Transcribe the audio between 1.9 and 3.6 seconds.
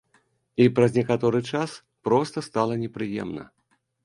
проста стала непрыемна.